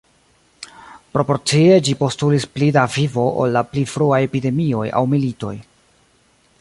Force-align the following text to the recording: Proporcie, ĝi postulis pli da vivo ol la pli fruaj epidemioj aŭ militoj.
Proporcie, 1.17 1.75
ĝi 1.87 1.93
postulis 1.99 2.47
pli 2.55 2.69
da 2.77 2.87
vivo 2.95 3.27
ol 3.43 3.55
la 3.59 3.63
pli 3.75 3.85
fruaj 3.93 4.23
epidemioj 4.29 4.87
aŭ 5.01 5.05
militoj. 5.13 5.55